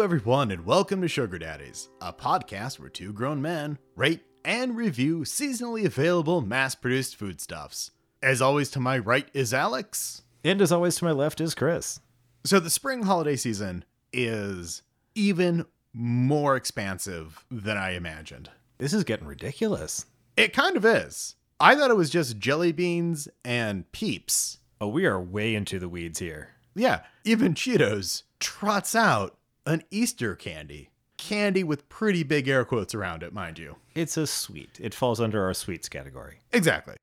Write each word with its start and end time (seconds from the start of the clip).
Hello, 0.00 0.06
everyone, 0.06 0.50
and 0.50 0.64
welcome 0.64 1.02
to 1.02 1.08
Sugar 1.08 1.38
Daddies, 1.38 1.90
a 2.00 2.10
podcast 2.10 2.78
where 2.78 2.88
two 2.88 3.12
grown 3.12 3.42
men 3.42 3.76
rate 3.96 4.22
and 4.46 4.74
review 4.74 5.18
seasonally 5.24 5.84
available 5.84 6.40
mass 6.40 6.74
produced 6.74 7.16
foodstuffs. 7.16 7.90
As 8.22 8.40
always, 8.40 8.70
to 8.70 8.80
my 8.80 8.96
right 8.96 9.28
is 9.34 9.52
Alex. 9.52 10.22
And 10.42 10.62
as 10.62 10.72
always, 10.72 10.96
to 10.96 11.04
my 11.04 11.10
left 11.10 11.38
is 11.38 11.54
Chris. 11.54 12.00
So, 12.44 12.58
the 12.58 12.70
spring 12.70 13.02
holiday 13.02 13.36
season 13.36 13.84
is 14.10 14.80
even 15.14 15.66
more 15.92 16.56
expansive 16.56 17.44
than 17.50 17.76
I 17.76 17.90
imagined. 17.90 18.48
This 18.78 18.94
is 18.94 19.04
getting 19.04 19.26
ridiculous. 19.26 20.06
It 20.34 20.54
kind 20.54 20.78
of 20.78 20.86
is. 20.86 21.34
I 21.60 21.74
thought 21.74 21.90
it 21.90 21.98
was 21.98 22.08
just 22.08 22.38
jelly 22.38 22.72
beans 22.72 23.28
and 23.44 23.92
peeps. 23.92 24.60
Oh, 24.80 24.88
we 24.88 25.04
are 25.04 25.20
way 25.20 25.54
into 25.54 25.78
the 25.78 25.90
weeds 25.90 26.20
here. 26.20 26.52
Yeah, 26.74 27.00
even 27.22 27.52
Cheetos 27.52 28.22
trots 28.38 28.94
out 28.94 29.36
an 29.66 29.82
Easter 29.90 30.34
candy. 30.34 30.90
Candy 31.16 31.62
with 31.62 31.88
pretty 31.88 32.22
big 32.22 32.48
air 32.48 32.64
quotes 32.64 32.94
around 32.94 33.22
it, 33.22 33.32
mind 33.32 33.58
you. 33.58 33.76
It's 33.94 34.16
a 34.16 34.26
sweet. 34.26 34.78
It 34.80 34.94
falls 34.94 35.20
under 35.20 35.44
our 35.44 35.54
sweets 35.54 35.88
category. 35.88 36.38
Exactly. 36.52 36.96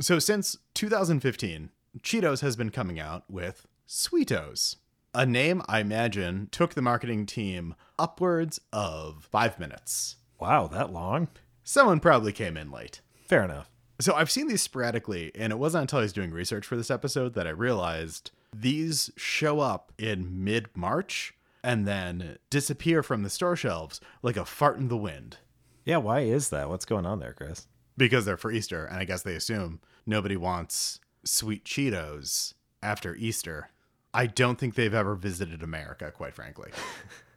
So 0.00 0.18
since 0.18 0.58
2015, 0.74 1.70
Cheetos 2.00 2.40
has 2.40 2.56
been 2.56 2.70
coming 2.70 2.98
out 3.00 3.24
with 3.30 3.66
Sweetos, 3.88 4.76
a 5.14 5.26
name 5.26 5.62
I 5.68 5.80
imagine 5.80 6.48
took 6.50 6.74
the 6.74 6.82
marketing 6.82 7.26
team 7.26 7.74
upwards 7.98 8.60
of 8.72 9.28
five 9.30 9.58
minutes. 9.58 10.16
Wow, 10.40 10.66
that 10.68 10.92
long? 10.92 11.28
Someone 11.64 12.00
probably 12.00 12.32
came 12.32 12.56
in 12.56 12.70
late. 12.70 13.00
Fair 13.26 13.44
enough. 13.44 13.70
So 14.00 14.14
I've 14.14 14.30
seen 14.30 14.48
these 14.48 14.62
sporadically, 14.62 15.30
and 15.34 15.52
it 15.52 15.58
wasn't 15.58 15.82
until 15.82 16.00
I 16.00 16.02
was 16.02 16.12
doing 16.12 16.30
research 16.30 16.66
for 16.66 16.76
this 16.76 16.90
episode 16.90 17.34
that 17.34 17.46
I 17.46 17.50
realized 17.50 18.32
these 18.54 19.10
show 19.16 19.60
up 19.60 19.92
in 19.98 20.42
mid 20.42 20.68
March 20.76 21.34
and 21.64 21.86
then 21.86 22.38
disappear 22.50 23.02
from 23.02 23.22
the 23.22 23.30
store 23.30 23.56
shelves 23.56 24.00
like 24.22 24.36
a 24.36 24.44
fart 24.44 24.78
in 24.78 24.88
the 24.88 24.96
wind 24.96 25.38
Yeah, 25.84 25.98
why 25.98 26.20
is 26.20 26.48
that? 26.50 26.68
What's 26.68 26.84
going 26.84 27.06
on 27.06 27.18
there, 27.20 27.32
Chris? 27.34 27.66
because 27.96 28.24
they're 28.24 28.36
for 28.38 28.50
Easter. 28.50 28.86
And 28.86 28.96
I 28.96 29.04
guess 29.04 29.22
they 29.22 29.34
assume 29.34 29.80
nobody 30.06 30.36
wants 30.36 30.98
sweet 31.24 31.64
Cheetos 31.64 32.54
after 32.82 33.14
Easter. 33.14 33.68
I 34.14 34.26
don't 34.26 34.58
think 34.58 34.74
they've 34.74 34.94
ever 34.94 35.14
visited 35.14 35.62
America, 35.62 36.10
quite 36.10 36.34
frankly. 36.34 36.70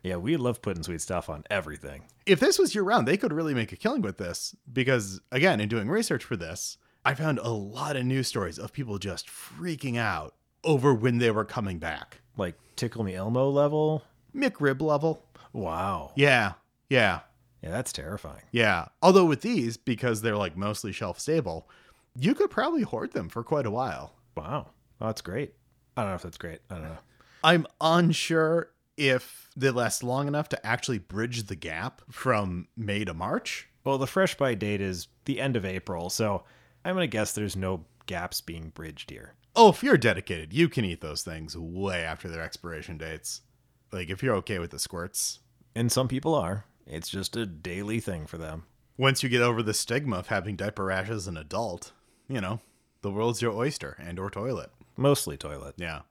Yeah, 0.04 0.18
we 0.18 0.38
love 0.38 0.62
putting 0.62 0.84
sweet 0.84 1.02
stuff 1.02 1.30
on 1.32 1.44
everything. 1.50 2.04
if 2.28 2.40
this 2.40 2.60
was 2.60 2.76
year 2.76 2.84
round, 2.84 3.08
they 3.08 3.18
could 3.18 3.34
really 3.34 3.56
make 3.56 3.72
a 3.72 3.76
killing 3.76 4.04
with 4.04 4.20
this 4.20 4.56
because, 4.72 5.20
again, 5.32 5.60
in 5.60 5.68
doing 5.68 5.90
research 5.90 6.24
for 6.24 6.36
this, 6.36 6.78
I 7.04 7.16
found 7.16 7.40
a 7.40 7.50
lot 7.50 7.96
of 7.96 8.06
news 8.06 8.28
stories 8.28 8.60
of 8.60 8.72
people 8.72 9.00
just 9.00 9.28
freaking 9.28 9.98
out 9.98 10.36
over 10.64 10.94
when 10.94 11.18
they 11.18 11.32
were 11.32 11.44
coming 11.44 11.80
back. 11.80 12.20
Like 12.38 12.54
Tickle 12.76 13.04
Me 13.04 13.16
Elmo 13.16 13.50
level? 13.50 14.04
McRib 14.36 14.82
level. 14.82 15.24
Wow. 15.54 16.12
Yeah, 16.16 16.54
yeah, 16.90 17.22
Yeah, 17.62 17.72
that's 17.72 17.94
terrifying. 17.94 18.42
yeah. 18.52 18.88
Although 19.02 19.26
with 19.26 19.42
these, 19.42 19.78
because 19.78 20.22
they're 20.22 20.36
like 20.38 20.58
mostly 20.58 20.92
shelf 20.92 21.20
stable, 21.20 21.70
you 22.18 22.36
could 22.36 22.50
probably 22.52 22.84
hoard 22.84 23.14
them 23.14 23.30
for 23.30 23.44
quite 23.44 23.66
a 23.66 23.72
while. 23.72 24.14
Wow. 24.36 24.68
Oh, 25.02 25.08
that's 25.08 25.22
great. 25.22 25.54
I 25.98 26.02
don't 26.02 26.12
know 26.12 26.16
if 26.16 26.22
that's 26.24 26.38
great. 26.38 26.60
I 26.70 26.76
don't 26.76 26.84
know. 26.84 26.98
I'm 27.44 27.66
unsure 27.82 28.70
if 28.98 29.50
they 29.56 29.70
last 29.70 30.04
long 30.04 30.28
enough 30.28 30.50
to 30.50 30.66
actually 30.66 31.00
bridge 31.00 31.44
the 31.44 31.56
gap 31.56 32.02
from 32.12 32.68
May 32.76 33.06
to 33.06 33.14
March. 33.14 33.68
Well, 33.84 33.98
the 33.98 34.08
fresh 34.08 34.36
by 34.36 34.56
date 34.56 34.82
is 34.82 35.08
the 35.26 35.40
end 35.40 35.56
of 35.56 35.64
April, 35.66 36.10
so 36.10 36.44
I'm 36.84 36.96
going 36.96 37.04
to 37.10 37.12
guess 37.12 37.34
there's 37.34 37.56
no 37.56 37.86
gaps 38.08 38.42
being 38.42 38.70
bridged 38.70 39.10
here. 39.10 39.34
Oh, 39.56 39.70
if 39.70 39.84
you're 39.84 39.98
dedicated, 39.98 40.54
you 40.54 40.68
can 40.70 40.84
eat 40.86 41.02
those 41.02 41.24
things 41.24 41.56
way 41.58 42.04
after 42.04 42.28
their 42.28 42.42
expiration 42.42 42.98
dates. 42.98 43.42
Like 43.96 44.10
if 44.10 44.22
you're 44.22 44.36
okay 44.36 44.60
with 44.60 44.72
the 44.72 44.80
squirts. 44.80 45.40
And 45.74 45.90
some 45.90 46.10
people 46.10 46.36
are. 46.36 46.66
It's 46.86 47.08
just 47.08 47.38
a 47.38 47.46
daily 47.46 48.02
thing 48.02 48.28
for 48.28 48.38
them. 48.38 48.66
Once 48.98 49.24
you 49.24 49.30
get 49.30 49.42
over 49.42 49.64
the 49.64 49.74
stigma 49.74 50.18
of 50.18 50.28
having 50.28 50.58
diaper 50.58 50.84
rash 50.84 51.10
as 51.10 51.28
an 51.28 51.38
adult, 51.38 51.94
you 52.28 52.42
know, 52.42 52.60
the 53.02 53.10
world's 53.10 53.42
your 53.42 53.54
oyster 53.54 53.96
and 53.98 54.20
or 54.20 54.30
toilet. 54.30 54.70
Mostly 54.98 55.38
toilet. 55.38 55.76
Yeah. 55.78 56.02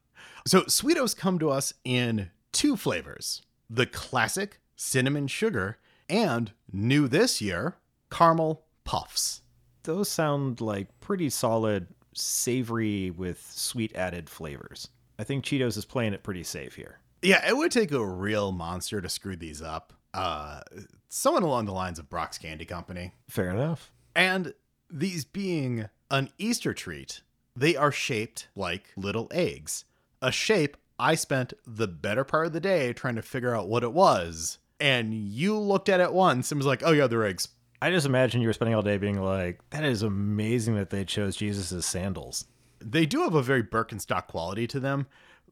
So 0.46 0.62
Sweetos 0.62 1.14
come 1.14 1.38
to 1.38 1.50
us 1.50 1.74
in 1.84 2.30
two 2.52 2.74
flavors. 2.76 3.42
The 3.68 3.86
classic 3.86 4.60
cinnamon 4.76 5.26
sugar 5.26 5.76
and 6.08 6.52
new 6.72 7.06
this 7.06 7.42
year, 7.42 7.76
caramel 8.10 8.64
puffs. 8.84 9.42
Those 9.82 10.08
sound 10.08 10.62
like 10.62 10.88
pretty 11.00 11.28
solid, 11.28 11.88
savory 12.14 13.10
with 13.10 13.42
sweet 13.42 13.94
added 13.94 14.30
flavors. 14.30 14.88
I 15.18 15.24
think 15.24 15.44
Cheetos 15.44 15.76
is 15.76 15.84
playing 15.84 16.14
it 16.14 16.22
pretty 16.22 16.44
safe 16.44 16.76
here. 16.76 17.00
Yeah, 17.24 17.48
it 17.48 17.56
would 17.56 17.72
take 17.72 17.90
a 17.90 18.04
real 18.04 18.52
monster 18.52 19.00
to 19.00 19.08
screw 19.08 19.36
these 19.36 19.60
up. 19.60 19.92
Uh 20.12 20.60
someone 21.08 21.42
along 21.42 21.66
the 21.66 21.72
lines 21.72 21.98
of 21.98 22.10
Brach's 22.10 22.38
Candy 22.38 22.64
Company. 22.64 23.14
Fair 23.28 23.50
enough. 23.50 23.90
And 24.14 24.54
these 24.90 25.24
being 25.24 25.88
an 26.10 26.30
Easter 26.38 26.74
treat, 26.74 27.22
they 27.56 27.76
are 27.76 27.92
shaped 27.92 28.48
like 28.54 28.84
little 28.96 29.28
eggs. 29.32 29.84
A 30.20 30.32
shape 30.32 30.76
I 30.98 31.14
spent 31.14 31.52
the 31.66 31.88
better 31.88 32.24
part 32.24 32.46
of 32.46 32.52
the 32.52 32.60
day 32.60 32.92
trying 32.92 33.16
to 33.16 33.22
figure 33.22 33.54
out 33.54 33.68
what 33.68 33.82
it 33.82 33.92
was. 33.92 34.58
And 34.80 35.14
you 35.14 35.58
looked 35.58 35.88
at 35.88 36.00
it 36.00 36.12
once 36.12 36.50
and 36.50 36.58
was 36.58 36.66
like, 36.66 36.82
oh, 36.84 36.92
yeah, 36.92 37.06
they're 37.06 37.24
eggs. 37.24 37.48
I 37.82 37.90
just 37.90 38.06
imagine 38.06 38.40
you 38.40 38.48
were 38.48 38.52
spending 38.52 38.74
all 38.74 38.82
day 38.82 38.96
being 38.96 39.20
like, 39.20 39.60
that 39.70 39.84
is 39.84 40.02
amazing 40.02 40.76
that 40.76 40.90
they 40.90 41.04
chose 41.04 41.36
Jesus' 41.36 41.84
sandals. 41.84 42.46
They 42.80 43.06
do 43.06 43.22
have 43.22 43.34
a 43.34 43.42
very 43.42 43.62
Birkenstock 43.62 44.26
quality 44.26 44.66
to 44.68 44.80
them. 44.80 45.06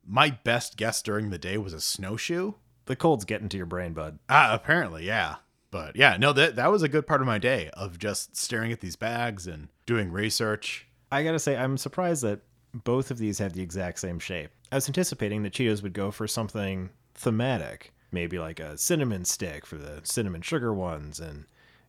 My 0.06 0.30
best 0.30 0.76
guess 0.76 1.02
during 1.02 1.30
the 1.30 1.38
day 1.38 1.58
was 1.58 1.72
a 1.72 1.80
snowshoe. 1.80 2.54
The 2.86 2.96
cold's 2.96 3.24
getting 3.24 3.48
to 3.50 3.56
your 3.56 3.66
brain, 3.66 3.92
bud. 3.92 4.18
Ah, 4.28 4.54
apparently, 4.54 5.06
yeah. 5.06 5.36
But 5.70 5.96
yeah, 5.96 6.16
no, 6.18 6.32
that 6.34 6.56
that 6.56 6.70
was 6.70 6.82
a 6.82 6.88
good 6.88 7.06
part 7.06 7.20
of 7.20 7.26
my 7.26 7.38
day 7.38 7.70
of 7.74 7.98
just 7.98 8.36
staring 8.36 8.72
at 8.72 8.80
these 8.80 8.96
bags 8.96 9.46
and 9.46 9.68
doing 9.86 10.12
research. 10.12 10.86
I 11.10 11.22
gotta 11.24 11.38
say, 11.38 11.56
I'm 11.56 11.78
surprised 11.78 12.22
that 12.22 12.40
both 12.74 13.10
of 13.10 13.18
these 13.18 13.38
have 13.38 13.54
the 13.54 13.62
exact 13.62 13.98
same 13.98 14.18
shape. 14.18 14.50
I 14.70 14.76
was 14.76 14.88
anticipating 14.88 15.42
that 15.42 15.52
Cheetos 15.52 15.82
would 15.82 15.92
go 15.92 16.10
for 16.10 16.26
something 16.26 16.90
thematic, 17.14 17.92
maybe 18.10 18.38
like 18.38 18.60
a 18.60 18.76
cinnamon 18.76 19.24
stick 19.24 19.64
for 19.66 19.76
the 19.76 20.00
cinnamon 20.04 20.42
sugar 20.42 20.74
ones, 20.74 21.20
and 21.20 21.46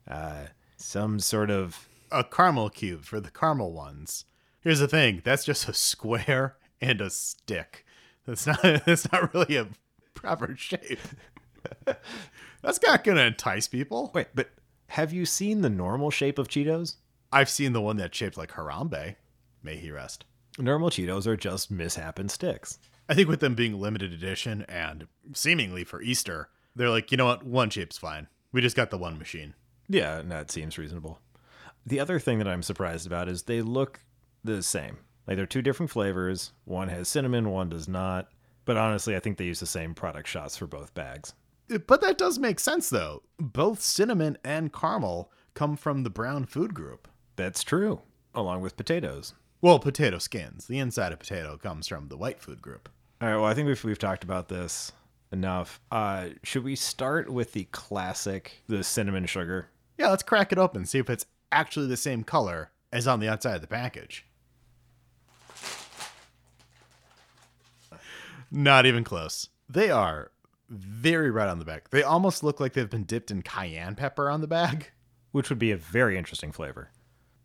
uh, 0.08 0.44
some 0.76 1.20
sort 1.20 1.50
of 1.50 1.88
a 2.10 2.24
caramel 2.24 2.70
cube 2.70 3.04
for 3.04 3.20
the 3.20 3.30
caramel 3.30 3.72
ones. 3.72 4.24
Here's 4.60 4.80
the 4.80 4.88
thing, 4.88 5.20
that's 5.24 5.44
just 5.44 5.68
a 5.68 5.74
square 5.74 6.56
and 6.80 7.00
a 7.00 7.10
stick. 7.10 7.83
That's 8.26 8.46
not 8.46 8.62
that's 8.86 9.10
not 9.12 9.32
really 9.34 9.56
a 9.56 9.68
proper 10.14 10.54
shape. 10.56 10.98
that's 12.62 12.82
not 12.82 13.04
gonna 13.04 13.22
entice 13.22 13.68
people. 13.68 14.10
wait. 14.14 14.28
But 14.34 14.50
have 14.88 15.12
you 15.12 15.26
seen 15.26 15.62
the 15.62 15.70
normal 15.70 16.10
shape 16.10 16.38
of 16.38 16.48
Cheetos? 16.48 16.96
I've 17.32 17.50
seen 17.50 17.72
the 17.72 17.80
one 17.80 17.96
that's 17.96 18.16
shaped 18.16 18.36
like 18.36 18.52
Harambe. 18.52 19.16
May 19.62 19.76
he 19.76 19.90
rest. 19.90 20.24
Normal 20.58 20.90
Cheetos 20.90 21.26
are 21.26 21.36
just 21.36 21.72
mishappen 21.72 22.30
sticks. 22.30 22.78
I 23.08 23.14
think 23.14 23.28
with 23.28 23.40
them 23.40 23.54
being 23.54 23.80
limited 23.80 24.12
edition 24.12 24.64
and 24.68 25.06
seemingly 25.32 25.84
for 25.84 26.00
Easter, 26.00 26.48
they're 26.76 26.90
like, 26.90 27.10
you 27.10 27.16
know 27.16 27.26
what, 27.26 27.44
one 27.44 27.70
shape's 27.70 27.98
fine. 27.98 28.28
We 28.52 28.60
just 28.60 28.76
got 28.76 28.90
the 28.90 28.98
one 28.98 29.18
machine. 29.18 29.54
Yeah, 29.88 30.22
that 30.24 30.50
seems 30.50 30.78
reasonable. 30.78 31.18
The 31.84 32.00
other 32.00 32.18
thing 32.18 32.38
that 32.38 32.48
I'm 32.48 32.62
surprised 32.62 33.06
about 33.06 33.28
is 33.28 33.42
they 33.42 33.60
look 33.62 34.00
the 34.42 34.62
same. 34.62 34.98
Like 35.26 35.36
they're 35.36 35.46
two 35.46 35.62
different 35.62 35.90
flavors. 35.90 36.52
One 36.64 36.88
has 36.88 37.08
cinnamon, 37.08 37.50
one 37.50 37.70
does 37.70 37.88
not. 37.88 38.28
But 38.64 38.76
honestly, 38.76 39.14
I 39.14 39.20
think 39.20 39.36
they 39.36 39.44
use 39.44 39.60
the 39.60 39.66
same 39.66 39.94
product 39.94 40.28
shots 40.28 40.56
for 40.56 40.66
both 40.66 40.94
bags. 40.94 41.34
But 41.86 42.00
that 42.02 42.18
does 42.18 42.38
make 42.38 42.60
sense 42.60 42.90
though. 42.90 43.22
Both 43.38 43.80
cinnamon 43.80 44.38
and 44.44 44.72
caramel 44.72 45.30
come 45.54 45.76
from 45.76 46.02
the 46.02 46.10
brown 46.10 46.46
food 46.46 46.74
group. 46.74 47.08
That's 47.36 47.64
true, 47.64 48.02
along 48.34 48.60
with 48.60 48.76
potatoes. 48.76 49.34
Well, 49.60 49.78
potato 49.78 50.18
skins. 50.18 50.66
The 50.66 50.78
inside 50.78 51.12
of 51.12 51.18
potato 51.18 51.56
comes 51.56 51.88
from 51.88 52.08
the 52.08 52.16
white 52.16 52.40
food 52.40 52.60
group. 52.60 52.88
All 53.20 53.28
right, 53.28 53.36
well, 53.36 53.46
I 53.46 53.54
think 53.54 53.66
we've, 53.66 53.82
we've 53.84 53.98
talked 53.98 54.24
about 54.24 54.48
this 54.48 54.92
enough. 55.32 55.80
Uh, 55.90 56.28
should 56.42 56.64
we 56.64 56.76
start 56.76 57.30
with 57.30 57.52
the 57.52 57.64
classic, 57.72 58.62
the 58.68 58.84
cinnamon 58.84 59.24
sugar? 59.26 59.68
Yeah, 59.96 60.10
let's 60.10 60.22
crack 60.22 60.52
it 60.52 60.58
open, 60.58 60.84
see 60.84 60.98
if 60.98 61.08
it's 61.08 61.26
actually 61.50 61.86
the 61.86 61.96
same 61.96 62.24
color 62.24 62.72
as 62.92 63.06
on 63.06 63.20
the 63.20 63.28
outside 63.28 63.54
of 63.54 63.60
the 63.62 63.66
package. 63.66 64.26
Not 68.54 68.86
even 68.86 69.02
close. 69.02 69.48
They 69.68 69.90
are 69.90 70.30
very 70.68 71.30
red 71.30 71.48
on 71.48 71.58
the 71.58 71.64
back. 71.64 71.90
They 71.90 72.04
almost 72.04 72.44
look 72.44 72.60
like 72.60 72.72
they've 72.72 72.88
been 72.88 73.02
dipped 73.02 73.32
in 73.32 73.42
cayenne 73.42 73.96
pepper 73.96 74.30
on 74.30 74.40
the 74.42 74.46
bag. 74.46 74.92
Which 75.32 75.48
would 75.48 75.58
be 75.58 75.72
a 75.72 75.76
very 75.76 76.16
interesting 76.16 76.52
flavor. 76.52 76.92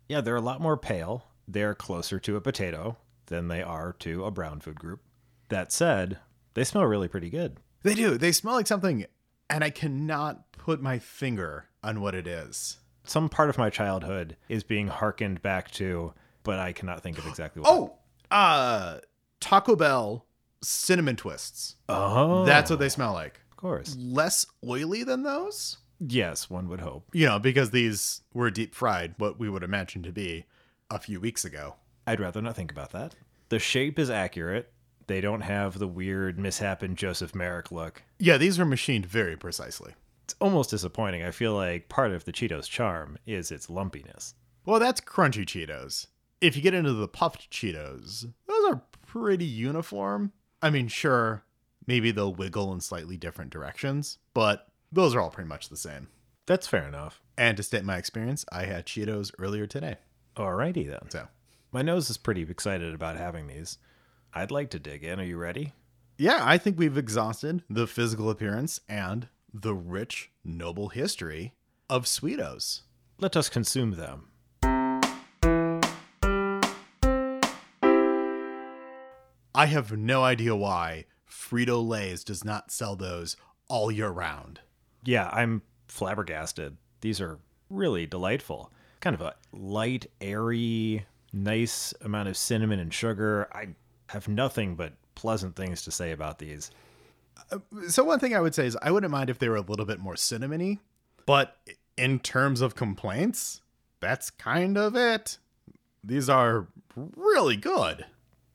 Yeah, 0.08 0.20
they're 0.20 0.36
a 0.36 0.40
lot 0.40 0.60
more 0.60 0.76
pale. 0.76 1.26
They're 1.48 1.74
closer 1.74 2.20
to 2.20 2.36
a 2.36 2.40
potato 2.40 2.96
than 3.26 3.48
they 3.48 3.60
are 3.60 3.92
to 3.94 4.24
a 4.24 4.30
brown 4.30 4.60
food 4.60 4.78
group. 4.78 5.00
That 5.48 5.72
said, 5.72 6.18
they 6.54 6.62
smell 6.62 6.84
really 6.84 7.08
pretty 7.08 7.28
good. 7.28 7.56
They 7.82 7.94
do. 7.94 8.16
They 8.16 8.30
smell 8.30 8.54
like 8.54 8.68
something, 8.68 9.04
and 9.48 9.64
I 9.64 9.70
cannot 9.70 10.52
put 10.52 10.80
my 10.80 11.00
finger 11.00 11.66
on 11.82 12.00
what 12.00 12.14
it 12.14 12.28
is. 12.28 12.78
Some 13.02 13.28
part 13.28 13.50
of 13.50 13.58
my 13.58 13.68
childhood 13.68 14.36
is 14.48 14.62
being 14.62 14.86
harkened 14.86 15.42
back 15.42 15.72
to, 15.72 16.14
but 16.44 16.60
I 16.60 16.72
cannot 16.72 17.02
think 17.02 17.18
of 17.18 17.26
exactly 17.26 17.62
what. 17.62 17.72
Oh, 17.72 17.98
uh, 18.30 18.98
Taco 19.40 19.74
Bell 19.74 20.24
cinnamon 20.62 21.16
twists. 21.16 21.76
oh, 21.88 22.44
That's 22.44 22.70
what 22.70 22.78
they 22.78 22.86
oh. 22.86 22.88
smell 22.88 23.12
like. 23.12 23.40
Of 23.50 23.56
course. 23.56 23.96
less 23.98 24.46
oily 24.66 25.04
than 25.04 25.22
those. 25.22 25.78
Yes, 25.98 26.48
one 26.48 26.68
would 26.68 26.80
hope. 26.80 27.04
You 27.12 27.26
know, 27.26 27.38
because 27.38 27.70
these 27.70 28.22
were 28.32 28.50
deep 28.50 28.74
fried, 28.74 29.14
what 29.18 29.38
we 29.38 29.50
would 29.50 29.62
imagine 29.62 30.02
to 30.04 30.12
be 30.12 30.46
a 30.90 30.98
few 30.98 31.20
weeks 31.20 31.44
ago. 31.44 31.74
I'd 32.06 32.20
rather 32.20 32.40
not 32.40 32.56
think 32.56 32.72
about 32.72 32.92
that. 32.92 33.14
The 33.50 33.58
shape 33.58 33.98
is 33.98 34.08
accurate. 34.08 34.72
They 35.06 35.20
don't 35.20 35.42
have 35.42 35.78
the 35.78 35.88
weird 35.88 36.38
misshapen 36.38 36.94
Joseph 36.96 37.34
Merrick 37.34 37.70
look. 37.70 38.02
Yeah, 38.18 38.36
these 38.38 38.58
were 38.58 38.64
machined 38.64 39.06
very 39.06 39.36
precisely. 39.36 39.92
It's 40.24 40.34
almost 40.40 40.70
disappointing. 40.70 41.22
I 41.22 41.32
feel 41.32 41.54
like 41.54 41.88
part 41.88 42.12
of 42.12 42.24
the 42.24 42.32
Cheetos 42.32 42.68
charm 42.68 43.18
is 43.26 43.50
its 43.50 43.68
lumpiness. 43.68 44.34
Well, 44.64 44.78
that's 44.78 45.00
crunchy 45.00 45.44
Cheetos. 45.44 46.06
If 46.40 46.56
you 46.56 46.62
get 46.62 46.74
into 46.74 46.92
the 46.92 47.08
puffed 47.08 47.50
Cheetos, 47.50 48.32
those 48.46 48.70
are 48.70 48.82
pretty 49.06 49.44
uniform. 49.44 50.32
I 50.62 50.70
mean, 50.70 50.88
sure, 50.88 51.44
maybe 51.86 52.10
they'll 52.10 52.34
wiggle 52.34 52.72
in 52.72 52.80
slightly 52.80 53.16
different 53.16 53.50
directions, 53.50 54.18
but 54.34 54.68
those 54.92 55.14
are 55.14 55.20
all 55.20 55.30
pretty 55.30 55.48
much 55.48 55.68
the 55.68 55.76
same. 55.76 56.08
That's 56.46 56.66
fair 56.66 56.86
enough. 56.86 57.20
And 57.38 57.56
to 57.56 57.62
state 57.62 57.84
my 57.84 57.96
experience, 57.96 58.44
I 58.52 58.64
had 58.64 58.86
Cheetos 58.86 59.30
earlier 59.38 59.66
today. 59.66 59.96
Alrighty 60.36 60.88
then. 60.88 61.10
So, 61.10 61.28
My 61.72 61.82
nose 61.82 62.10
is 62.10 62.16
pretty 62.16 62.42
excited 62.42 62.94
about 62.94 63.16
having 63.16 63.46
these. 63.46 63.78
I'd 64.34 64.50
like 64.50 64.70
to 64.70 64.78
dig 64.78 65.04
in. 65.04 65.20
Are 65.20 65.24
you 65.24 65.36
ready? 65.36 65.72
yeah, 66.18 66.40
I 66.44 66.58
think 66.58 66.78
we've 66.78 66.98
exhausted 66.98 67.62
the 67.70 67.86
physical 67.86 68.28
appearance 68.28 68.80
and 68.88 69.28
the 69.54 69.74
rich, 69.74 70.30
noble 70.44 70.88
history 70.90 71.54
of 71.88 72.04
Sweetos. 72.04 72.82
Let 73.18 73.36
us 73.36 73.48
consume 73.48 73.92
them. 73.92 74.28
I 79.60 79.66
have 79.66 79.92
no 79.92 80.24
idea 80.24 80.56
why 80.56 81.04
Frito 81.30 81.86
Lay's 81.86 82.24
does 82.24 82.46
not 82.46 82.70
sell 82.70 82.96
those 82.96 83.36
all 83.68 83.90
year 83.90 84.08
round. 84.08 84.60
Yeah, 85.04 85.28
I'm 85.30 85.60
flabbergasted. 85.86 86.78
These 87.02 87.20
are 87.20 87.40
really 87.68 88.06
delightful. 88.06 88.72
Kind 89.00 89.12
of 89.12 89.20
a 89.20 89.34
light, 89.52 90.06
airy, 90.22 91.04
nice 91.34 91.92
amount 92.00 92.30
of 92.30 92.38
cinnamon 92.38 92.80
and 92.80 92.94
sugar. 92.94 93.50
I 93.52 93.74
have 94.06 94.28
nothing 94.28 94.76
but 94.76 94.94
pleasant 95.14 95.56
things 95.56 95.82
to 95.82 95.90
say 95.90 96.12
about 96.12 96.38
these. 96.38 96.70
Uh, 97.52 97.58
so 97.86 98.02
one 98.02 98.18
thing 98.18 98.34
I 98.34 98.40
would 98.40 98.54
say 98.54 98.64
is 98.64 98.78
I 98.80 98.90
wouldn't 98.90 99.12
mind 99.12 99.28
if 99.28 99.40
they 99.40 99.50
were 99.50 99.56
a 99.56 99.60
little 99.60 99.84
bit 99.84 100.00
more 100.00 100.14
cinnamony, 100.14 100.78
but 101.26 101.58
in 101.98 102.18
terms 102.20 102.62
of 102.62 102.74
complaints, 102.74 103.60
that's 104.00 104.30
kind 104.30 104.78
of 104.78 104.96
it. 104.96 105.36
These 106.02 106.30
are 106.30 106.68
really 106.96 107.56
good. 107.56 108.06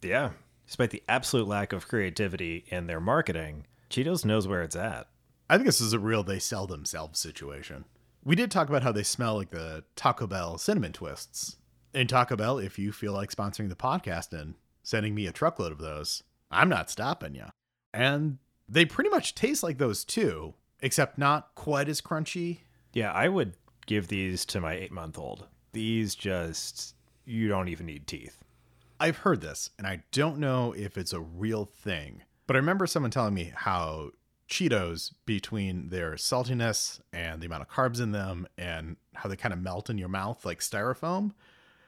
Yeah. 0.01 0.31
Despite 0.65 0.89
the 0.89 1.03
absolute 1.07 1.47
lack 1.47 1.73
of 1.73 1.87
creativity 1.87 2.65
in 2.69 2.87
their 2.87 2.99
marketing, 2.99 3.67
Cheetos 3.89 4.25
knows 4.25 4.47
where 4.47 4.63
it's 4.63 4.75
at. 4.75 5.07
I 5.49 5.57
think 5.57 5.67
this 5.67 5.81
is 5.81 5.93
a 5.93 5.99
real 5.99 6.23
they 6.23 6.39
sell 6.39 6.65
themselves 6.65 7.19
situation. 7.19 7.85
We 8.23 8.35
did 8.35 8.49
talk 8.49 8.67
about 8.67 8.81
how 8.81 8.91
they 8.91 9.03
smell 9.03 9.35
like 9.35 9.51
the 9.51 9.83
Taco 9.95 10.25
Bell 10.25 10.57
cinnamon 10.57 10.91
twists. 10.93 11.57
In 11.93 12.07
Taco 12.07 12.35
Bell, 12.35 12.57
if 12.57 12.79
you 12.79 12.91
feel 12.91 13.13
like 13.13 13.29
sponsoring 13.29 13.69
the 13.69 13.75
podcast 13.75 14.33
and 14.33 14.55
sending 14.81 15.13
me 15.13 15.27
a 15.27 15.31
truckload 15.31 15.71
of 15.71 15.77
those, 15.77 16.23
I'm 16.49 16.67
not 16.67 16.89
stopping 16.89 17.35
you. 17.35 17.45
And 17.93 18.39
they 18.67 18.85
pretty 18.85 19.11
much 19.11 19.35
taste 19.35 19.61
like 19.61 19.77
those 19.77 20.03
too, 20.03 20.55
except 20.81 21.19
not 21.19 21.53
quite 21.53 21.87
as 21.87 22.01
crunchy. 22.01 22.61
Yeah, 22.93 23.11
I 23.11 23.29
would 23.29 23.53
give 23.85 24.07
these 24.07 24.45
to 24.47 24.59
my 24.59 24.73
eight 24.73 24.91
month 24.91 25.19
old. 25.19 25.45
These 25.73 26.15
just, 26.15 26.95
you 27.25 27.47
don't 27.47 27.67
even 27.67 27.85
need 27.85 28.07
teeth. 28.07 28.43
I've 28.99 29.17
heard 29.17 29.41
this, 29.41 29.69
and 29.77 29.85
I 29.85 30.03
don't 30.11 30.39
know 30.39 30.73
if 30.73 30.97
it's 30.97 31.13
a 31.13 31.19
real 31.19 31.65
thing, 31.65 32.23
but 32.47 32.55
I 32.55 32.59
remember 32.59 32.87
someone 32.87 33.11
telling 33.11 33.33
me 33.33 33.51
how 33.53 34.11
Cheetos, 34.49 35.11
between 35.25 35.89
their 35.89 36.13
saltiness 36.13 36.99
and 37.11 37.41
the 37.41 37.47
amount 37.47 37.63
of 37.63 37.69
carbs 37.69 37.99
in 37.99 38.11
them, 38.11 38.47
and 38.57 38.95
how 39.15 39.27
they 39.27 39.35
kind 39.35 39.53
of 39.53 39.59
melt 39.59 39.89
in 39.89 39.97
your 39.97 40.07
mouth 40.07 40.45
like 40.45 40.59
styrofoam, 40.59 41.31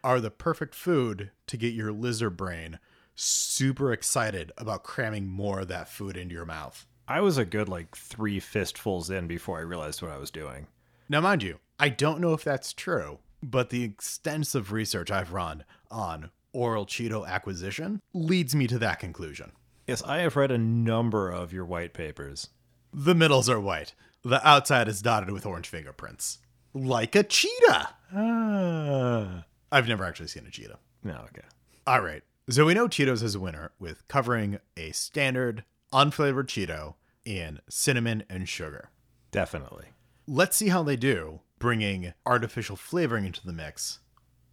are 0.04 0.20
the 0.20 0.32
perfect 0.32 0.76
food 0.76 1.32
to 1.48 1.58
get 1.58 1.74
your 1.74 1.92
lizard 1.92 2.36
brain 2.36 2.80
super 3.16 3.92
excited 3.92 4.52
about 4.58 4.84
cramming 4.84 5.28
more 5.28 5.62
of 5.62 5.68
that 5.68 5.90
food 5.90 6.18
into 6.18 6.36
your 6.36 6.46
mouth. 6.46 6.86
I 7.08 7.22
was 7.22 7.38
a 7.38 7.46
good 7.46 7.70
like 7.70 7.96
three 7.96 8.40
fistfuls 8.40 9.10
in 9.10 9.28
before 9.28 9.58
I 9.58 9.62
realized 9.62 10.02
what 10.02 10.12
I 10.12 10.18
was 10.18 10.30
doing. 10.30 10.68
Now, 11.10 11.22
mind 11.22 11.42
you, 11.42 11.60
I 11.80 11.90
don't 11.90 12.20
know 12.20 12.34
if 12.34 12.44
that's 12.44 12.74
true, 12.74 13.20
but 13.42 13.70
the 13.70 13.84
extensive 13.84 14.72
research 14.72 15.10
I've 15.10 15.32
run 15.32 15.64
on 15.90 16.32
oral 16.58 16.86
Cheeto 16.86 17.28
acquisition 17.28 18.02
leads 18.14 18.56
me 18.56 18.66
to 18.68 18.80
that 18.80 19.00
conclusion. 19.00 19.52
Yes, 19.86 20.04
I 20.04 20.18
have 20.18 20.36
read 20.36 20.52
a 20.52 20.58
number 20.58 21.30
of 21.30 21.54
your 21.54 21.66
white 21.66 21.94
papers. 21.94 22.50
The 22.92 23.16
middles 23.16 23.48
are 23.48 23.60
white. 23.60 23.94
The 24.24 24.46
outside 24.46 24.88
is 24.88 25.02
dotted 25.02 25.32
with 25.32 25.46
orange 25.46 25.70
fingerprints. 25.70 26.40
Like 26.74 27.16
a 27.16 27.24
cheetah. 27.24 27.90
Ah. 28.14 29.46
I've 29.72 29.88
never 29.88 30.04
actually 30.04 30.28
seen 30.28 30.46
a 30.48 30.52
cheetah. 30.52 30.80
No, 31.04 31.22
okay. 31.30 31.48
All 31.86 32.02
right. 32.02 32.24
So 32.50 32.66
we 32.66 32.74
know 32.74 32.88
Cheetos 32.88 33.24
is 33.24 33.36
a 33.36 33.40
winner 33.40 33.72
with 33.78 34.08
covering 34.08 34.60
a 34.76 34.92
standard 34.92 35.64
unflavored 35.94 36.48
Cheeto 36.48 36.96
in 37.26 37.60
cinnamon 37.70 38.24
and 38.30 38.48
sugar. 38.48 38.90
Definitely. 39.32 39.88
Let's 40.28 40.58
see 40.58 40.70
how 40.70 40.84
they 40.84 40.96
do 40.96 41.42
bringing 41.60 42.14
artificial 42.26 42.76
flavoring 42.76 43.26
into 43.26 43.46
the 43.46 43.54
mix 43.54 44.00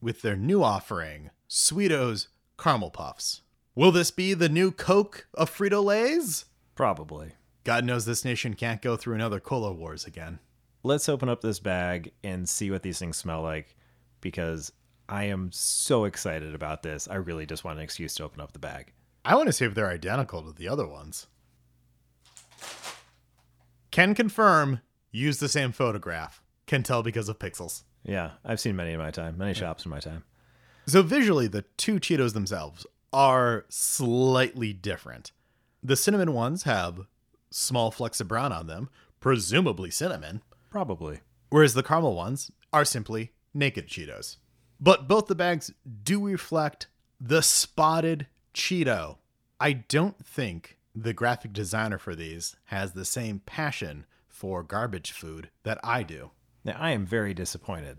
with 0.01 0.23
their 0.23 0.37
new 0.37 0.63
offering, 0.63 1.31
Sweetos 1.55 2.27
Caramel 2.59 2.91
Puffs. 2.91 3.43
Will 3.77 3.93
this 3.93 4.11
be 4.11 4.35
the 4.35 4.49
new 4.49 4.73
Coke 4.73 5.29
of 5.35 5.57
Frito 5.57 5.85
Lay's? 5.85 6.47
Probably. 6.75 7.35
God 7.63 7.85
knows 7.85 8.05
this 8.05 8.25
nation 8.25 8.55
can't 8.55 8.83
go 8.83 8.97
through 8.97 9.15
another 9.15 9.39
cola 9.39 9.73
wars 9.73 10.05
again. 10.05 10.41
Let's 10.83 11.09
open 11.09 11.29
up 11.29 11.43
this 11.43 11.61
bag 11.61 12.11
and 12.25 12.49
see 12.49 12.73
what 12.73 12.83
these 12.83 12.99
things 12.99 13.19
smell 13.19 13.41
like 13.41 13.77
because 14.21 14.73
I 15.09 15.27
am 15.27 15.53
so 15.53 16.07
excited 16.07 16.57
about 16.57 16.83
this. 16.83 17.07
I 17.07 17.15
really 17.15 17.47
just 17.47 17.63
want 17.63 17.79
an 17.79 17.85
excuse 17.85 18.17
to 18.17 18.25
open 18.25 18.41
up 18.41 18.53
the 18.53 18.59
bag. 18.59 18.93
I 19.25 19.37
want 19.37 19.47
to 19.47 19.53
see 19.53 19.65
if 19.65 19.77
they're 19.77 19.89
identical 19.89 20.43
to 20.43 20.53
the 20.53 20.67
other 20.67 20.89
ones. 20.89 21.29
Can 23.93 24.17
confirm, 24.17 24.81
use 25.13 25.39
the 25.39 25.49
same 25.49 25.71
photograph. 25.71 26.43
Can 26.67 26.83
tell 26.83 27.05
because 27.05 27.29
of 27.29 27.39
pixels. 27.39 27.85
Yeah, 28.03 28.33
I've 28.45 28.59
seen 28.59 28.75
many 28.75 28.91
in 28.91 28.99
my 28.99 29.13
time, 29.13 29.39
many 29.39 29.55
shops 29.55 29.85
in 29.85 29.93
my 29.93 30.01
time. 30.01 30.25
So 30.87 31.03
visually, 31.03 31.47
the 31.47 31.63
two 31.77 31.95
Cheetos 31.95 32.35
themselves 32.35 32.87
are 33.13 33.65
slightly 33.69 34.73
different. 34.73 35.33
The 35.83 35.97
cinnamon 35.97 36.33
ones 36.33 36.65
have 36.65 37.07
small 37.51 37.91
flecks 37.91 38.21
of 38.21 38.29
brown 38.29 38.53
on 38.53 38.67
them, 38.67 38.91
presumably 39.21 39.91
cinnamon, 39.91 40.43
Probably. 40.71 41.21
whereas 41.51 41.75
the 41.75 41.83
caramel 41.83 42.15
ones 42.15 42.51
are 42.73 42.85
simply 42.85 43.33
naked 43.55 43.89
Cheetos. 43.89 44.37
But 44.81 45.09
both 45.09 45.27
the 45.27 45.35
bags 45.35 45.73
do 46.03 46.25
reflect 46.25 46.89
the 47.21 47.43
spotted 47.43 48.27
Cheeto. 48.53 49.19
I 49.61 49.73
don't 49.73 50.25
think 50.25 50.79
the 50.95 51.13
graphic 51.13 51.53
designer 51.53 51.99
for 51.99 52.15
these 52.15 52.57
has 52.67 52.93
the 52.93 53.05
same 53.05 53.41
passion 53.41 54.05
for 54.29 54.63
garbage 54.63 55.13
food 55.13 55.49
that 55.63 55.79
I 55.83 56.03
do. 56.03 56.33
Now, 56.65 56.77
I 56.79 56.91
am 56.91 57.07
very 57.07 57.33
disappointed. 57.35 57.99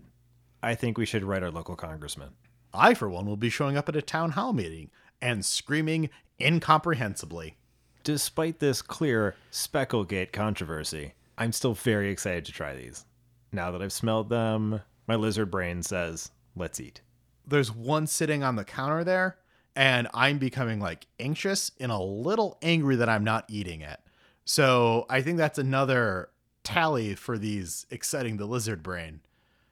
I 0.62 0.74
think 0.74 0.98
we 0.98 1.06
should 1.06 1.24
write 1.24 1.42
our 1.42 1.50
local 1.50 1.76
congressman. 1.76 2.30
I, 2.76 2.94
for 2.94 3.08
one, 3.08 3.26
will 3.26 3.36
be 3.36 3.50
showing 3.50 3.76
up 3.76 3.88
at 3.88 3.96
a 3.96 4.02
town 4.02 4.32
hall 4.32 4.52
meeting 4.52 4.90
and 5.20 5.44
screaming 5.44 6.10
incomprehensibly. 6.38 7.56
Despite 8.04 8.60
this 8.60 8.82
clear 8.82 9.34
Specklegate 9.50 10.32
controversy, 10.32 11.14
I'm 11.38 11.52
still 11.52 11.74
very 11.74 12.10
excited 12.10 12.44
to 12.44 12.52
try 12.52 12.74
these. 12.74 13.04
Now 13.52 13.70
that 13.70 13.82
I've 13.82 13.92
smelled 13.92 14.28
them, 14.28 14.80
my 15.06 15.16
lizard 15.16 15.50
brain 15.50 15.82
says, 15.82 16.30
let's 16.54 16.80
eat. 16.80 17.00
There's 17.46 17.72
one 17.72 18.06
sitting 18.06 18.42
on 18.42 18.56
the 18.56 18.64
counter 18.64 19.04
there, 19.04 19.38
and 19.74 20.08
I'm 20.14 20.38
becoming 20.38 20.80
like 20.80 21.06
anxious 21.20 21.70
and 21.80 21.92
a 21.92 21.98
little 21.98 22.58
angry 22.62 22.96
that 22.96 23.08
I'm 23.08 23.24
not 23.24 23.44
eating 23.48 23.80
it. 23.80 24.00
So 24.44 25.06
I 25.08 25.22
think 25.22 25.38
that's 25.38 25.58
another 25.58 26.30
tally 26.62 27.14
for 27.14 27.38
these 27.38 27.86
exciting 27.90 28.36
the 28.36 28.46
lizard 28.46 28.82
brain. 28.82 29.20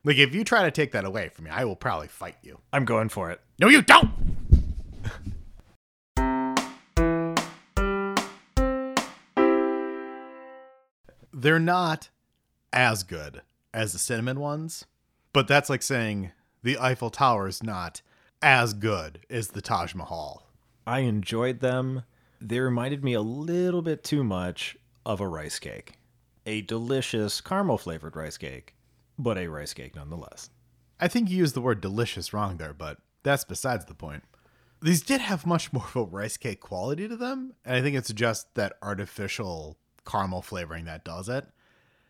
Like 0.06 0.18
if 0.18 0.34
you 0.34 0.44
try 0.44 0.64
to 0.64 0.70
take 0.70 0.92
that 0.92 1.06
away 1.06 1.30
from 1.30 1.46
me, 1.46 1.50
I 1.50 1.64
will 1.64 1.76
probably 1.76 2.08
fight 2.08 2.36
you. 2.42 2.58
I'm 2.72 2.84
going 2.84 3.08
for 3.08 3.30
it. 3.30 3.40
No, 3.58 3.68
you 3.68 3.80
don't. 3.80 4.10
They're 11.32 11.58
not 11.58 12.10
as 12.72 13.02
good 13.02 13.42
as 13.72 13.92
the 13.92 13.98
cinnamon 13.98 14.40
ones, 14.40 14.84
but 15.32 15.48
that's 15.48 15.70
like 15.70 15.82
saying 15.82 16.32
the 16.62 16.78
Eiffel 16.78 17.10
Tower 17.10 17.48
is 17.48 17.62
not 17.62 18.02
as 18.42 18.74
good 18.74 19.20
as 19.30 19.48
the 19.48 19.62
Taj 19.62 19.94
Mahal. 19.94 20.42
I 20.86 21.00
enjoyed 21.00 21.60
them. 21.60 22.02
They 22.42 22.60
reminded 22.60 23.02
me 23.02 23.14
a 23.14 23.22
little 23.22 23.80
bit 23.80 24.04
too 24.04 24.22
much 24.22 24.76
of 25.06 25.20
a 25.20 25.26
rice 25.26 25.58
cake. 25.58 25.94
A 26.44 26.60
delicious 26.60 27.40
caramel 27.40 27.78
flavored 27.78 28.16
rice 28.16 28.36
cake, 28.36 28.74
but 29.18 29.38
a 29.38 29.48
rice 29.48 29.74
cake 29.74 29.96
nonetheless. 29.96 30.50
I 31.00 31.08
think 31.08 31.30
you 31.30 31.36
used 31.36 31.54
the 31.54 31.60
word 31.60 31.80
delicious 31.80 32.32
wrong 32.32 32.56
there, 32.56 32.74
but 32.74 32.98
that's 33.22 33.44
besides 33.44 33.84
the 33.84 33.94
point. 33.94 34.22
These 34.80 35.02
did 35.02 35.20
have 35.20 35.46
much 35.46 35.72
more 35.72 35.86
of 35.86 35.96
a 35.96 36.04
rice 36.04 36.36
cake 36.36 36.60
quality 36.60 37.08
to 37.08 37.16
them, 37.16 37.54
and 37.64 37.76
I 37.76 37.82
think 37.82 37.96
it's 37.96 38.12
just 38.12 38.54
that 38.54 38.74
artificial 38.82 39.78
caramel 40.06 40.42
flavoring 40.42 40.84
that 40.84 41.04
does 41.04 41.28
it. 41.28 41.46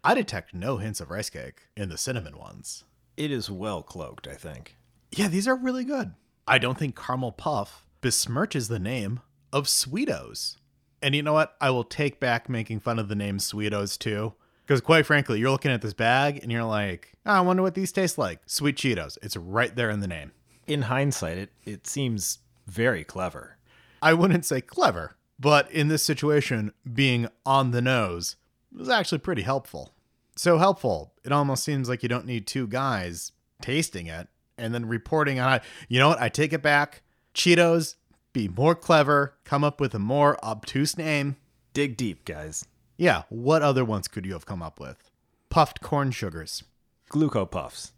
I 0.02 0.14
detect 0.14 0.54
no 0.54 0.76
hints 0.78 1.00
of 1.00 1.11
rice 1.11 1.30
cake 1.30 1.62
in 1.76 1.88
the 1.88 1.96
cinnamon 1.96 2.37
ones. 2.37 2.84
It 3.16 3.30
is 3.30 3.50
well 3.50 3.82
cloaked, 3.82 4.26
I 4.26 4.34
think. 4.34 4.76
Yeah, 5.12 5.28
these 5.28 5.49
are 5.49 5.56
really 5.56 5.84
good. 5.84 6.14
I 6.46 6.58
don't 6.58 6.76
think 6.76 6.96
caramel 6.99 7.32
puff 7.32 7.87
besmirches 8.02 8.68
the 8.68 8.78
name 8.78 9.20
of 9.52 9.66
Sweetos. 9.66 10.56
And 11.00 11.14
you 11.14 11.23
know 11.23 11.32
what? 11.32 11.56
I 11.61 11.70
will 11.70 11.84
take 11.84 12.20
back 12.20 12.49
making 12.49 12.80
fun 12.80 12.99
of 12.99 13.08
the 13.08 13.14
name 13.14 13.38
Sweetos 13.38 13.99
too. 13.99 14.34
Because 14.66 14.80
quite 14.80 15.06
frankly, 15.06 15.38
you're 15.38 15.50
looking 15.50 15.71
at 15.71 15.83
this 15.83 15.92
bag 15.92 16.40
and 16.42 16.50
you're 16.50 16.64
like, 16.64 17.12
oh, 17.26 17.33
I 17.33 17.40
wonder 17.40 17.62
what 17.62 17.75
these 17.75 17.92
taste 17.92 18.16
like. 18.16 18.40
Sweet 18.47 18.76
Cheetos. 18.76 19.18
It's 19.23 19.37
right 19.37 19.75
there 19.75 19.90
in 19.90 20.00
the 20.00 20.09
name. 20.09 20.33
In 20.66 20.83
hindsight, 20.83 21.37
it, 21.37 21.50
it 21.64 21.87
seems 21.87 22.38
very 22.66 23.04
clever. 23.04 23.59
I 24.00 24.14
wouldn't 24.14 24.44
say 24.47 24.61
clever, 24.61 25.16
but 25.38 25.71
in 25.71 25.88
this 25.88 26.02
situation, 26.02 26.73
being 26.90 27.28
on 27.44 27.71
the 27.71 27.83
nose 27.83 28.37
was 28.73 28.88
actually 28.88 29.18
pretty 29.18 29.42
helpful. 29.42 29.94
So 30.37 30.59
helpful, 30.59 31.12
it 31.23 31.33
almost 31.33 31.62
seems 31.62 31.88
like 31.88 32.02
you 32.02 32.09
don't 32.09 32.26
need 32.26 32.47
two 32.47 32.66
guys 32.66 33.33
tasting 33.62 34.06
it 34.06 34.28
and 34.59 34.75
then 34.75 34.87
reporting 34.87 35.38
on 35.38 35.54
it. 35.54 35.62
You 35.88 35.99
know 35.99 36.09
what? 36.09 36.21
I 36.21 36.28
take 36.28 36.52
it 36.52 36.62
back. 36.62 37.02
Cheetos, 37.35 37.97
be 38.33 38.49
more 38.49 38.75
clever, 38.75 39.35
come 39.44 39.64
up 39.64 39.80
with 39.80 39.94
a 39.94 39.99
more 39.99 40.42
obtuse 40.44 40.97
name. 40.97 41.37
Dig 41.73 41.97
deep, 41.97 42.25
guys. 42.25 42.64
Yeah, 42.97 43.23
what 43.29 43.63
other 43.63 43.85
ones 43.85 44.09
could 44.09 44.25
you 44.25 44.33
have 44.35 44.47
come 44.47 44.63
up 44.63 44.79
with? 44.79 45.11
Puffed 45.51 45.81
corn 45.81 46.11
sugars, 46.11 46.65
Gluco 47.11 47.51
puffs. 47.51 47.93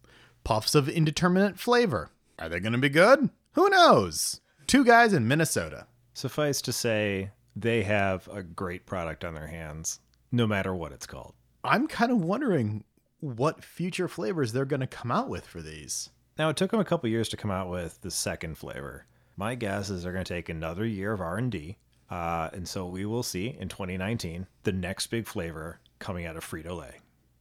puffs 0.44 0.74
of 0.74 0.88
indeterminate 0.88 1.58
flavor. 1.58 2.10
Are 2.38 2.48
they 2.48 2.60
going 2.60 2.72
to 2.72 2.78
be 2.78 2.88
good? 2.88 3.30
Who 3.52 3.68
knows? 3.68 4.40
Two 4.66 4.84
guys 4.84 5.12
in 5.12 5.26
Minnesota. 5.28 5.86
Suffice 6.14 6.60
to 6.62 6.72
say, 6.72 7.30
they 7.54 7.82
have 7.82 8.28
a 8.28 8.42
great 8.42 8.86
product 8.86 9.24
on 9.24 9.34
their 9.34 9.46
hands, 9.48 10.00
no 10.30 10.46
matter 10.46 10.74
what 10.74 10.92
it's 10.92 11.06
called. 11.06 11.34
I'm 11.64 11.86
kind 11.88 12.12
of 12.12 12.22
wondering 12.22 12.84
what 13.20 13.64
future 13.64 14.08
flavors 14.08 14.52
they're 14.52 14.64
going 14.64 14.80
to 14.80 14.86
come 14.86 15.10
out 15.10 15.28
with 15.28 15.46
for 15.46 15.60
these. 15.62 16.10
Now, 16.38 16.48
it 16.50 16.56
took 16.56 16.70
them 16.70 16.80
a 16.80 16.84
couple 16.84 17.08
years 17.08 17.28
to 17.30 17.36
come 17.36 17.50
out 17.50 17.70
with 17.70 18.00
the 18.02 18.10
second 18.10 18.56
flavor. 18.58 19.06
My 19.36 19.54
guess 19.54 19.90
is 19.90 20.02
they're 20.02 20.12
going 20.12 20.24
to 20.24 20.34
take 20.34 20.48
another 20.48 20.84
year 20.86 21.12
of 21.12 21.20
R&D, 21.20 21.76
uh, 22.10 22.50
and 22.52 22.68
so 22.68 22.86
we 22.86 23.04
will 23.04 23.22
see 23.22 23.56
in 23.58 23.68
2019 23.68 24.46
the 24.62 24.72
next 24.72 25.08
big 25.08 25.26
flavor 25.26 25.80
coming 25.98 26.26
out 26.26 26.36
of 26.36 26.44
Frito-Lay. 26.44 26.96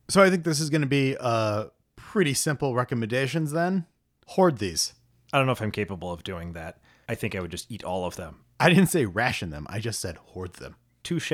So 0.10 0.22
I 0.22 0.30
think 0.30 0.44
this 0.44 0.60
is 0.60 0.70
going 0.70 0.82
to 0.82 0.88
be 0.88 1.16
uh, 1.20 1.66
pretty 1.96 2.34
simple 2.34 2.76
recommendations 2.76 3.52
then. 3.52 3.86
Hoard 4.28 4.58
these. 4.58 4.94
I 5.34 5.38
don't 5.38 5.46
know 5.46 5.52
if 5.52 5.62
I'm 5.62 5.72
capable 5.72 6.12
of 6.12 6.24
doing 6.24 6.54
that. 6.54 6.80
I 7.08 7.16
think 7.16 7.36
I 7.36 7.40
would 7.40 7.52
just 7.52 7.72
eat 7.72 7.84
all 7.84 8.06
of 8.06 8.16
them. 8.16 8.42
I 8.60 8.70
didn't 8.70 8.88
say 8.88 9.06
ration 9.06 9.50
them, 9.50 9.68
I 9.70 9.80
just 9.80 10.00
said 10.00 10.18
hoard 10.18 10.54
them. 10.54 10.76
Touche. 11.04 11.34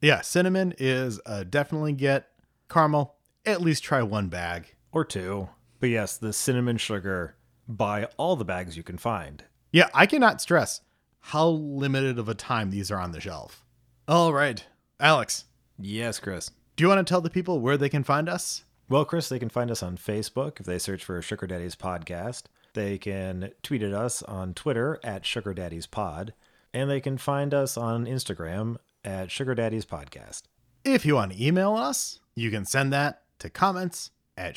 Yeah, 0.00 0.20
cinnamon 0.20 0.74
is 0.78 1.20
uh, 1.26 1.44
definitely 1.44 1.92
get. 1.92 2.28
Caramel, 2.68 3.14
at 3.44 3.60
least 3.60 3.84
try 3.84 4.02
one 4.02 4.28
bag. 4.28 4.74
Or 4.92 5.04
two. 5.04 5.48
But 5.80 5.90
yes, 5.90 6.16
the 6.16 6.32
cinnamon 6.32 6.76
sugar, 6.76 7.36
buy 7.68 8.08
all 8.16 8.36
the 8.36 8.44
bags 8.44 8.76
you 8.76 8.82
can 8.82 8.98
find. 8.98 9.44
Yeah, 9.72 9.88
I 9.92 10.06
cannot 10.06 10.40
stress 10.40 10.80
how 11.22 11.48
limited 11.48 12.18
of 12.18 12.28
a 12.28 12.34
time 12.34 12.70
these 12.70 12.90
are 12.90 12.98
on 13.00 13.12
the 13.12 13.20
shelf. 13.20 13.64
All 14.08 14.32
right, 14.32 14.64
Alex, 15.00 15.44
Yes, 15.78 16.18
Chris. 16.20 16.50
do 16.76 16.84
you 16.84 16.88
want 16.88 17.04
to 17.04 17.10
tell 17.10 17.20
the 17.20 17.30
people 17.30 17.60
where 17.60 17.76
they 17.76 17.88
can 17.88 18.04
find 18.04 18.28
us? 18.28 18.64
Well, 18.88 19.04
Chris, 19.04 19.28
they 19.28 19.38
can 19.38 19.48
find 19.48 19.70
us 19.70 19.82
on 19.82 19.96
Facebook 19.96 20.60
if 20.60 20.66
they 20.66 20.78
search 20.78 21.04
for 21.04 21.20
Sugar 21.22 21.46
Daddies 21.46 21.76
Podcast. 21.76 22.42
They 22.74 22.98
can 22.98 23.50
tweet 23.62 23.82
at 23.82 23.92
us 23.94 24.22
on 24.24 24.54
Twitter 24.54 25.00
at 25.02 25.24
Sugar 25.24 25.54
Daddies 25.54 25.86
Pod. 25.86 26.34
And 26.74 26.88
they 26.90 27.00
can 27.00 27.18
find 27.18 27.52
us 27.54 27.76
on 27.76 28.06
Instagram 28.06 28.76
at 29.04 29.30
Sugar 29.30 29.54
Daddies 29.54 29.84
Podcast. 29.86 30.42
If 30.84 31.04
you 31.06 31.14
want 31.16 31.32
to 31.32 31.42
email 31.46 31.74
us, 31.74 32.20
you 32.34 32.50
can 32.50 32.64
send 32.64 32.92
that 32.92 33.22
to 33.38 33.48
comments 33.50 34.10
at 34.36 34.54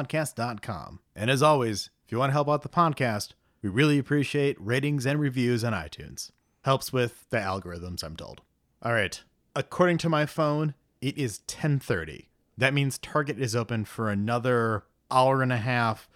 sugardaddyspodcast.com. 0.00 1.00
And 1.14 1.30
as 1.30 1.42
always, 1.42 1.90
if 2.04 2.12
you 2.12 2.18
want 2.18 2.30
to 2.30 2.34
help 2.34 2.48
out 2.48 2.62
the 2.62 2.68
podcast, 2.68 3.32
we 3.66 3.70
really 3.70 3.98
appreciate 3.98 4.56
ratings 4.60 5.04
and 5.04 5.18
reviews 5.18 5.64
on 5.64 5.72
iTunes. 5.72 6.30
Helps 6.62 6.92
with 6.92 7.28
the 7.30 7.38
algorithms, 7.38 8.04
I'm 8.04 8.14
told. 8.14 8.42
All 8.80 8.92
right. 8.92 9.20
According 9.56 9.98
to 9.98 10.08
my 10.08 10.24
phone, 10.24 10.74
it 11.00 11.18
is 11.18 11.40
10:30. 11.48 12.28
That 12.56 12.72
means 12.72 12.96
Target 12.96 13.40
is 13.40 13.56
open 13.56 13.84
for 13.84 14.08
another 14.08 14.84
hour 15.10 15.42
and 15.42 15.52
a 15.52 15.56
half. 15.56 16.08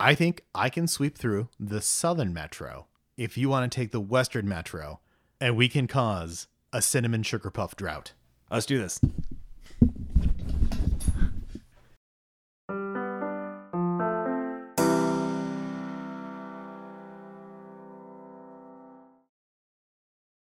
I 0.00 0.16
think 0.16 0.42
I 0.56 0.70
can 0.70 0.88
sweep 0.88 1.16
through 1.16 1.50
the 1.60 1.80
Southern 1.80 2.34
Metro 2.34 2.88
if 3.16 3.38
you 3.38 3.48
want 3.48 3.70
to 3.70 3.76
take 3.76 3.92
the 3.92 4.00
Western 4.00 4.48
Metro, 4.48 4.98
and 5.40 5.56
we 5.56 5.68
can 5.68 5.86
cause 5.86 6.48
a 6.72 6.82
cinnamon 6.82 7.22
sugar 7.22 7.52
puff 7.52 7.76
drought. 7.76 8.12
Let's 8.50 8.66
do 8.66 8.78
this. 8.78 9.00